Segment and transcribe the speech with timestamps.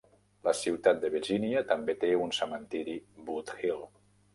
[0.47, 3.01] La ciutat de Virginia també té un cementiri
[3.31, 3.91] Boothill.